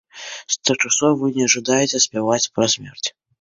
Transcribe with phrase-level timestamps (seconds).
[0.53, 3.07] З тых часоў вы не жадаеце спяваць пра смерць.